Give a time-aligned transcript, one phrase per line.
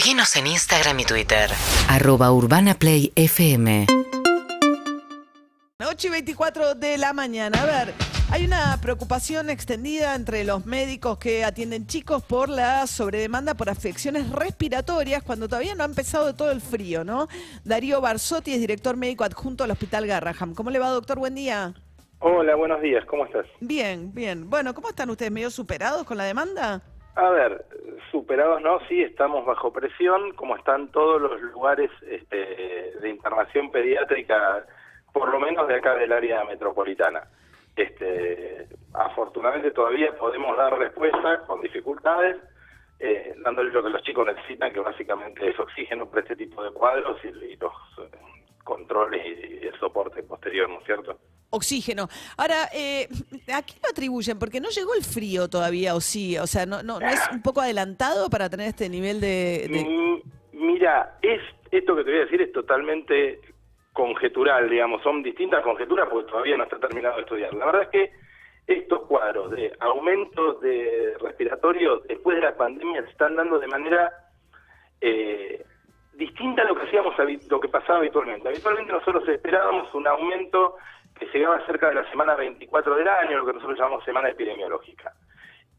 [0.00, 1.50] Seguinos en Instagram y Twitter.
[1.86, 3.84] Arroba Urbana Play FM.
[5.78, 7.60] 8 y 24 de la mañana.
[7.60, 7.94] A ver,
[8.30, 14.30] hay una preocupación extendida entre los médicos que atienden chicos por la sobredemanda por afecciones
[14.30, 17.28] respiratorias cuando todavía no ha empezado todo el frío, ¿no?
[17.64, 20.54] Darío Barsotti es director médico adjunto al Hospital Garraham.
[20.54, 21.18] ¿Cómo le va, doctor?
[21.18, 21.74] Buen día.
[22.20, 23.44] Hola, buenos días, ¿cómo estás?
[23.60, 24.48] Bien, bien.
[24.48, 25.30] Bueno, ¿cómo están ustedes?
[25.30, 26.80] ¿Medio superados con la demanda?
[27.16, 27.64] A ver,
[28.10, 32.36] superados no, sí, estamos bajo presión, como están todos los lugares este,
[33.00, 34.64] de internación pediátrica,
[35.12, 37.24] por lo menos de acá del área metropolitana.
[37.74, 42.36] Este, afortunadamente todavía podemos dar respuesta con dificultades,
[43.00, 46.70] eh, dándole lo que los chicos necesitan, que básicamente es oxígeno para este tipo de
[46.70, 48.16] cuadros y, y los eh,
[48.62, 51.18] controles y el soporte posterior, ¿no es cierto?
[51.50, 52.08] Oxígeno.
[52.36, 53.08] Ahora, eh,
[53.52, 54.38] ¿a qué lo atribuyen?
[54.38, 56.38] Porque no llegó el frío todavía, ¿o sí?
[56.38, 59.68] O sea, ¿no, no, es un poco adelantado para tener este nivel de...?
[60.52, 63.40] Mira, es esto que te voy a decir es totalmente
[63.92, 67.54] conjetural, digamos, son distintas conjeturas porque todavía no está terminado de estudiar.
[67.54, 68.12] La verdad es que
[68.66, 74.12] estos cuadros de aumento de respiratorio después de la pandemia se están dando de manera
[75.00, 75.64] eh,
[76.14, 77.14] distinta a lo que hacíamos,
[77.48, 78.48] lo que pasaba habitualmente.
[78.48, 80.76] Habitualmente nosotros esperábamos un aumento
[81.20, 85.12] que llegaba cerca de la semana 24 del año, lo que nosotros llamamos semana epidemiológica.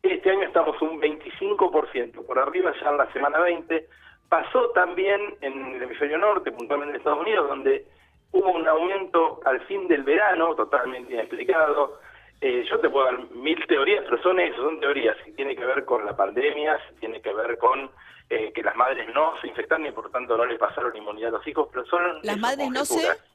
[0.03, 3.87] Este año estamos un 25% por arriba ya en la semana 20.
[4.29, 7.85] Pasó también en el hemisferio norte, puntualmente en Estados Unidos, donde
[8.31, 11.99] hubo un aumento al fin del verano, totalmente inexplicado.
[12.39, 15.17] Eh, yo te puedo dar mil teorías, pero son eso, son teorías.
[15.25, 17.89] Si tiene que ver con la pandemia, si tiene que ver con
[18.29, 21.37] eh, que las madres no se infectaron y por tanto no les pasaron inmunidad a
[21.37, 23.30] los hijos, pero son ¿Las madres no se-.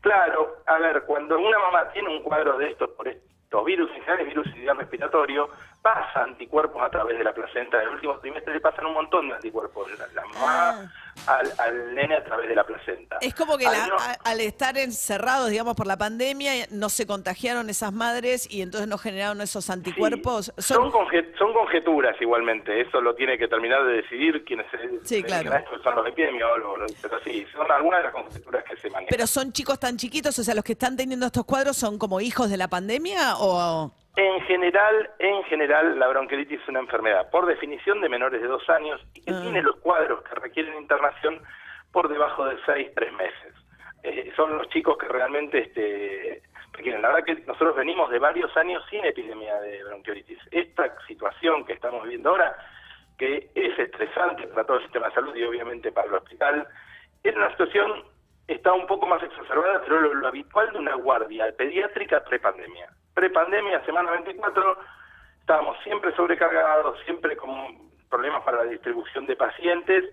[0.00, 4.02] Claro, a ver, cuando una mamá tiene un cuadro de estos por estos virus, en
[4.02, 5.48] general virus ideal respiratorio,
[5.82, 7.78] pasa anticuerpos a través de la placenta.
[7.82, 9.88] En el último trimestre le pasan un montón de anticuerpos.
[9.98, 10.92] La, la mamá
[11.26, 13.18] al, al nene a través de la placenta.
[13.20, 16.88] Es como que Al la- no- a- al estar encerrados, digamos, por la pandemia, no
[16.88, 20.52] se contagiaron esas madres y entonces no generaron esos anticuerpos.
[20.58, 20.90] Sí, son,
[21.38, 24.66] son conjeturas igualmente, eso lo tiene que terminar de decidir quienes
[25.04, 25.50] Sí, claro.
[25.82, 29.08] son los epidemiólogos, pero sí, son algunas de las conjeturas que se manejan.
[29.10, 32.20] Pero son chicos tan chiquitos, o sea, los que están teniendo estos cuadros son como
[32.20, 33.92] hijos de la pandemia o...
[34.18, 38.68] En general, en general, la bronquiolitis es una enfermedad, por definición, de menores de dos
[38.68, 39.40] años y que Ah.
[39.42, 41.40] tiene los cuadros que requieren internación
[41.92, 43.54] por debajo de seis, tres meses.
[44.02, 46.42] Eh, son los chicos que realmente este,
[46.72, 47.00] requieren.
[47.00, 50.40] La verdad que nosotros venimos de varios años sin epidemia de bronquiolitis.
[50.50, 52.56] Esta situación que estamos viviendo ahora,
[53.18, 56.66] que es estresante para todo el sistema de salud y obviamente para el hospital,
[57.22, 58.02] es una situación
[58.48, 62.88] está un poco más exacerbada, pero lo, lo habitual de una guardia pediátrica prepandemia.
[63.18, 64.78] Prepandemia, semana 24,
[65.40, 67.50] estábamos siempre sobrecargados, siempre con
[68.08, 70.04] problemas para la distribución de pacientes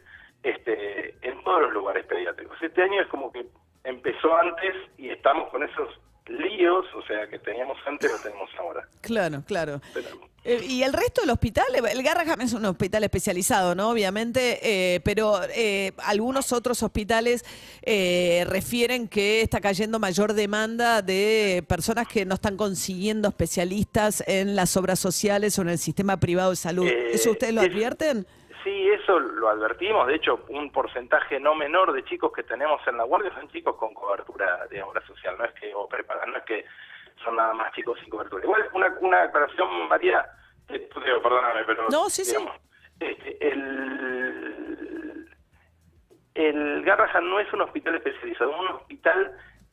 [0.41, 2.59] este, en todos los lugares pediátricos.
[2.59, 3.45] Este año es como que
[3.83, 5.88] empezó antes y estamos con esos
[6.25, 8.88] líos, o sea, que teníamos antes, lo tenemos ahora.
[9.01, 9.79] Claro, claro.
[9.94, 13.89] Pero- y el resto del hospital, el Garraham es un hospital especializado, ¿no?
[13.89, 17.44] Obviamente, eh, pero eh, algunos otros hospitales
[17.81, 24.56] eh, refieren que está cayendo mayor demanda de personas que no están consiguiendo especialistas en
[24.56, 26.85] las obras sociales o en el sistema privado de salud.
[26.85, 28.27] Eh, ¿Eso ustedes lo advierten?
[28.63, 30.07] Sí, eso lo advertimos.
[30.07, 33.75] De hecho, un porcentaje no menor de chicos que tenemos en la guardia son chicos
[33.77, 35.35] con cobertura de obra social.
[35.38, 36.66] No es que o preparan, no es que
[37.25, 38.44] son nada más chicos sin cobertura.
[38.44, 40.25] Igual una, una aclaración, María,
[40.69, 40.88] eh,
[41.22, 42.36] perdóname, pero No, sí, sí.
[43.00, 45.28] este, el
[46.36, 49.31] el Garrahan no es un hospital especializado, es un hospital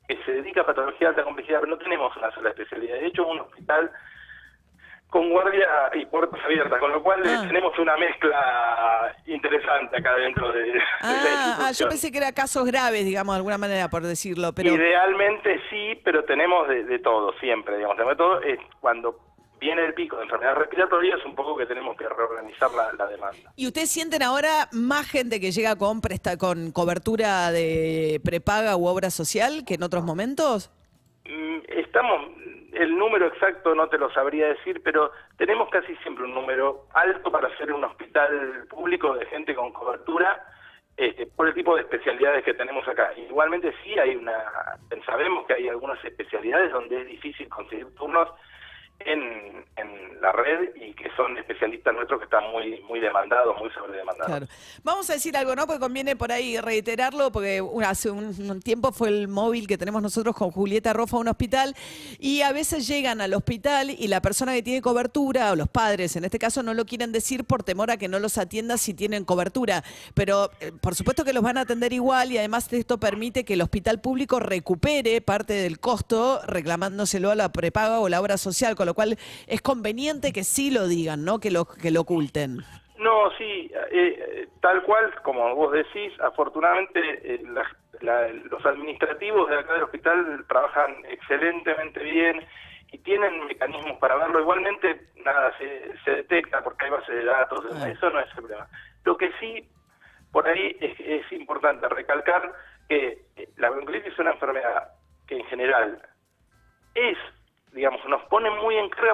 [0.09, 2.95] que se dedica a patología de alta complejidad, pero no tenemos una sola especialidad.
[2.97, 3.91] De hecho, es un hospital
[5.09, 7.45] con guardia y puertas abiertas, con lo cual eh, Ah.
[7.47, 12.33] tenemos una mezcla interesante acá dentro de, de la Ah, ah, yo pensé que era
[12.33, 14.71] casos graves, digamos, de alguna manera, por decirlo, pero...
[14.73, 18.41] Idealmente sí, pero tenemos de, de todo, siempre, digamos, de todo.
[18.43, 19.19] Es cuando
[19.59, 23.53] viene el pico de enfermedades respiratorias, un poco que tenemos que reorganizar la, la demanda.
[23.57, 28.87] ¿Y ustedes sienten ahora más gente que llega con presta con cobertura de prepaga u
[28.87, 30.71] obra social que en otros momentos?
[31.25, 32.33] Mm, Estamos,
[32.73, 37.31] el número exacto no te lo sabría decir, pero tenemos casi siempre un número alto
[37.31, 40.45] para ser un hospital público de gente con cobertura
[40.97, 43.13] este, por el tipo de especialidades que tenemos acá.
[43.17, 44.45] Igualmente sí hay una,
[45.07, 48.29] sabemos que hay algunas especialidades donde es difícil conseguir turnos
[49.01, 49.52] en,
[50.23, 54.27] la red y que son especialistas nuestros que están muy muy demandados, muy sobredemandados.
[54.27, 54.47] Claro.
[54.85, 55.67] Vamos a decir algo, ¿no?
[55.67, 60.01] Porque conviene por ahí reiterarlo, porque hace un, un tiempo fue el móvil que tenemos
[60.01, 61.75] nosotros con Julieta Rofa a un hospital
[62.21, 66.15] y a veces llegan al hospital y la persona que tiene cobertura, o los padres
[66.15, 68.95] en este caso, no lo quieren decir por temor a que no los atienda si
[68.95, 69.83] tienen cobertura.
[70.15, 73.55] Pero eh, por supuesto que los van a atender igual y además esto permite que
[73.55, 78.77] el hospital público recupere parte del costo reclamándoselo a la prepaga o la obra social,
[78.77, 81.39] con lo cual es conveniente que sí lo digan, ¿no?
[81.41, 82.59] Que lo, que lo oculten.
[82.99, 87.01] No, sí, eh, tal cual, como vos decís, afortunadamente
[87.35, 92.45] eh, la- la- los administrativos de acá del hospital trabajan excelentemente bien
[92.93, 94.41] y tienen mecanismos para verlo.
[94.41, 97.89] Igualmente, nada, se, se detecta porque hay bases de datos, Ah.
[97.89, 98.69] eso no es el problema.
[99.05, 99.69] Lo que sí,
[100.31, 102.53] por ahí es, es importante recalcar
[102.89, 104.62] que eh, la bronquiolitis es una enfermedad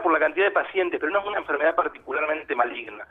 [0.08, 3.06] por la cantidad de pacientes, pero no es una enfermedad particularmente maligna.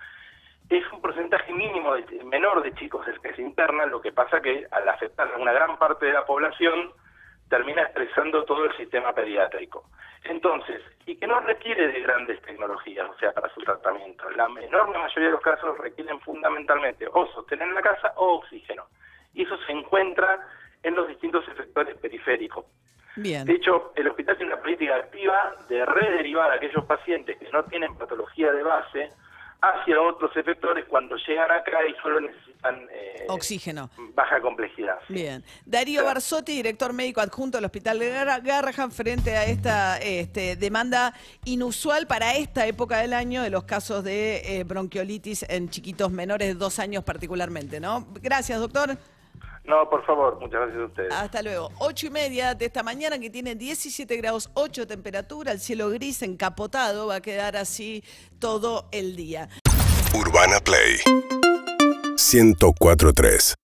[0.67, 1.94] Es un porcentaje mínimo,
[2.25, 5.53] menor de chicos el que se internan, lo que pasa que al afectar a una
[5.53, 6.91] gran parte de la población
[7.49, 9.83] termina estresando todo el sistema pediátrico.
[10.23, 14.27] Entonces, y que no requiere de grandes tecnologías, o sea, para su tratamiento.
[14.31, 18.88] La enorme mayoría de los casos requieren fundamentalmente o sostener en la casa o oxígeno.
[19.35, 20.39] Y eso se encuentra
[20.81, 22.65] en los distintos efectores periféricos.
[23.17, 23.45] Bien.
[23.45, 27.63] De hecho, el hospital tiene una política activa de rederivar a aquellos pacientes que no
[27.65, 29.09] tienen patología de base
[29.59, 33.89] hacia otros efectores cuando llegan acá y solo necesitan eh, Oxígeno.
[34.13, 34.99] baja complejidad.
[35.07, 35.13] sí.
[35.15, 35.43] Bien.
[35.65, 36.13] Darío Claro.
[36.13, 41.11] Barsotti, director médico adjunto del Hospital de Gar- Garrahan, frente a esta este, demanda
[41.45, 46.49] inusual para esta época del año de los casos de eh, bronquiolitis en chiquitos menores
[46.49, 48.05] de dos años particularmente, ¿no?
[48.21, 48.95] Gracias, doctor.
[49.67, 51.13] No, por favor, muchas gracias a ustedes.
[51.13, 51.69] Hasta luego.
[51.79, 55.89] Ocho y media de esta mañana que tiene 17 grados 8 de temperatura, el cielo
[55.89, 58.01] gris encapotado, va a quedar así
[58.39, 59.49] todo el día.
[60.13, 60.99] Urbana Play
[62.15, 63.57] 1043